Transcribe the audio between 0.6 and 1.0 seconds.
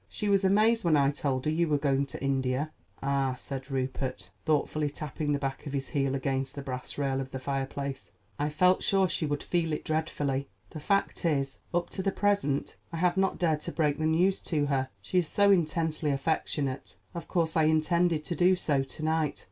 when